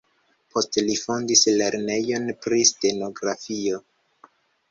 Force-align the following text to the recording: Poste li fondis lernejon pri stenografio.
Poste 0.53 0.83
li 0.85 0.95
fondis 1.01 1.43
lernejon 1.59 2.25
pri 2.45 2.63
stenografio. 2.71 3.83